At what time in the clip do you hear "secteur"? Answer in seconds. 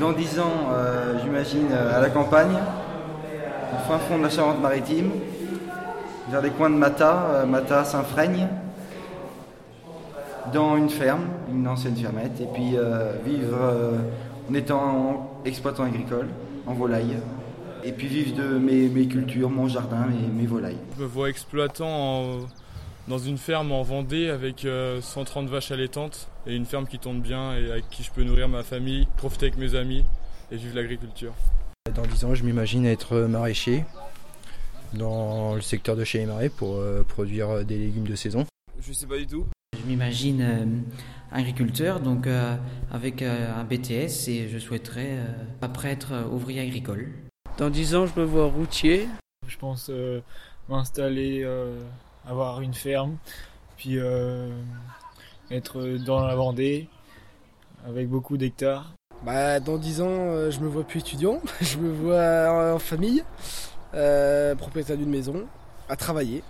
35.60-35.96